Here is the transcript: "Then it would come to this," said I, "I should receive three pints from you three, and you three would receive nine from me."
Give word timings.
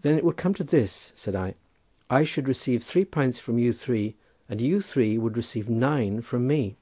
"Then 0.00 0.16
it 0.16 0.24
would 0.24 0.38
come 0.38 0.54
to 0.54 0.64
this," 0.64 1.12
said 1.14 1.34
I, 1.34 1.54
"I 2.08 2.24
should 2.24 2.48
receive 2.48 2.82
three 2.82 3.04
pints 3.04 3.38
from 3.38 3.58
you 3.58 3.74
three, 3.74 4.14
and 4.48 4.58
you 4.58 4.80
three 4.80 5.18
would 5.18 5.36
receive 5.36 5.68
nine 5.68 6.22
from 6.22 6.46
me." 6.46 6.76